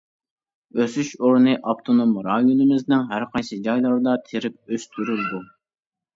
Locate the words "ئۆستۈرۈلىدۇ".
4.75-5.45